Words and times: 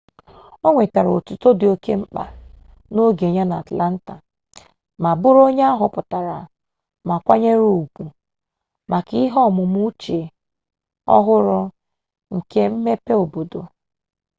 o 0.65 0.67
nwetara 0.73 1.09
otuto 1.19 1.47
dị 1.59 1.65
oke 1.73 1.91
mkpa 2.01 2.23
n'oge 2.93 3.27
ya 3.37 3.43
n'atlanta 3.47 4.15
ma 5.01 5.11
bụrụ 5.21 5.39
onye 5.47 5.63
a 5.71 5.79
họpụtara 5.81 6.37
ma 7.07 7.15
kwanyere 7.25 7.63
ugwu 7.79 8.03
maka 8.91 9.13
ihe 9.23 9.37
ọmụmụ 9.49 9.79
uche-ọhụrụ 9.89 11.59
nke 12.35 12.59
mmepe 12.71 13.13
obodo 13.23 13.61